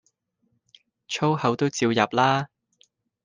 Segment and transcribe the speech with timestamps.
[1.07, 2.49] 粗口都照入啦